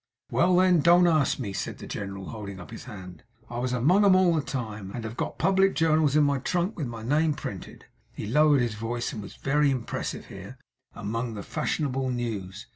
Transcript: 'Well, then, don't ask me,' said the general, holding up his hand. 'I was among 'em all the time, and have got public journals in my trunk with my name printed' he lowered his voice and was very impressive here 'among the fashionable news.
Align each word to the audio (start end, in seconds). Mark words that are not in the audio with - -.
'Well, 0.31 0.55
then, 0.55 0.79
don't 0.79 1.05
ask 1.05 1.37
me,' 1.37 1.53
said 1.53 1.77
the 1.77 1.85
general, 1.85 2.29
holding 2.29 2.59
up 2.59 2.71
his 2.71 2.85
hand. 2.85 3.21
'I 3.51 3.59
was 3.59 3.71
among 3.71 4.03
'em 4.03 4.15
all 4.15 4.33
the 4.33 4.41
time, 4.41 4.91
and 4.95 5.03
have 5.03 5.15
got 5.15 5.37
public 5.37 5.75
journals 5.75 6.15
in 6.15 6.23
my 6.23 6.39
trunk 6.39 6.75
with 6.75 6.87
my 6.87 7.03
name 7.03 7.35
printed' 7.35 7.85
he 8.11 8.25
lowered 8.25 8.61
his 8.63 8.73
voice 8.73 9.13
and 9.13 9.21
was 9.21 9.35
very 9.35 9.69
impressive 9.69 10.25
here 10.25 10.57
'among 10.95 11.35
the 11.35 11.43
fashionable 11.43 12.09
news. 12.09 12.65